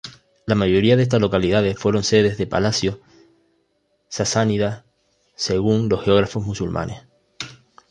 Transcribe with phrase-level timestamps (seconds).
[0.47, 2.97] La mayoría de estas localidades fueron sedes de palacios
[4.09, 4.83] sasánidas
[5.35, 7.03] según los geógrafos musulmanes.